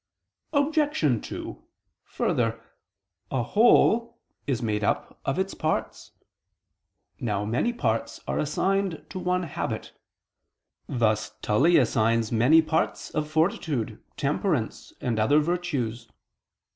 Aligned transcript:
Obj. 0.51 1.27
2: 1.29 1.63
Further, 2.05 2.59
a 3.29 3.43
whole 3.43 4.19
is 4.47 4.59
made 4.63 4.83
up 4.83 5.21
of 5.25 5.37
its 5.37 5.53
parts. 5.53 6.09
Now 7.19 7.45
many 7.45 7.71
parts 7.71 8.19
are 8.27 8.39
assigned 8.39 9.05
to 9.11 9.19
one 9.19 9.43
habit: 9.43 9.93
thus 10.89 11.37
Tully 11.43 11.77
assigns 11.77 12.31
many 12.31 12.63
parts 12.63 13.11
of 13.11 13.29
fortitude, 13.29 14.01
temperance, 14.17 14.91
and 15.01 15.19
other 15.19 15.37
virtues. 15.39 16.07